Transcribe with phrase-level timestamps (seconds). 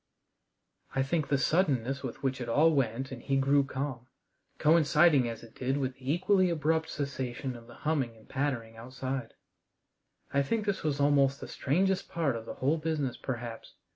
[0.95, 4.07] I think the suddenness with which it all went and he grew calm,
[4.57, 9.35] coinciding as it did with the equally abrupt cessation of the humming and pattering outside
[10.33, 13.75] I think this was almost the strangest part of the whole business perhaps.